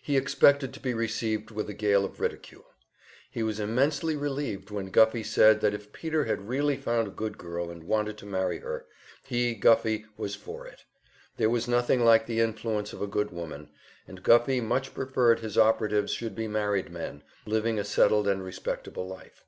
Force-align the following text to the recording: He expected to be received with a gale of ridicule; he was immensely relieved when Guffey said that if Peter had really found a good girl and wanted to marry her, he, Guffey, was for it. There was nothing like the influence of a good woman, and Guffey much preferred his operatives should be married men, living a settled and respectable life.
He 0.00 0.16
expected 0.16 0.72
to 0.72 0.80
be 0.80 0.94
received 0.94 1.50
with 1.50 1.68
a 1.68 1.74
gale 1.74 2.06
of 2.06 2.18
ridicule; 2.18 2.68
he 3.30 3.42
was 3.42 3.60
immensely 3.60 4.16
relieved 4.16 4.70
when 4.70 4.86
Guffey 4.88 5.22
said 5.22 5.60
that 5.60 5.74
if 5.74 5.92
Peter 5.92 6.24
had 6.24 6.48
really 6.48 6.78
found 6.78 7.08
a 7.08 7.10
good 7.10 7.36
girl 7.36 7.70
and 7.70 7.84
wanted 7.84 8.16
to 8.16 8.24
marry 8.24 8.60
her, 8.60 8.86
he, 9.22 9.54
Guffey, 9.54 10.06
was 10.16 10.34
for 10.34 10.66
it. 10.66 10.86
There 11.36 11.50
was 11.50 11.68
nothing 11.68 12.02
like 12.02 12.24
the 12.24 12.40
influence 12.40 12.94
of 12.94 13.02
a 13.02 13.06
good 13.06 13.30
woman, 13.32 13.68
and 14.08 14.22
Guffey 14.22 14.62
much 14.62 14.94
preferred 14.94 15.40
his 15.40 15.58
operatives 15.58 16.10
should 16.10 16.34
be 16.34 16.48
married 16.48 16.88
men, 16.90 17.22
living 17.44 17.78
a 17.78 17.84
settled 17.84 18.26
and 18.26 18.42
respectable 18.42 19.06
life. 19.06 19.44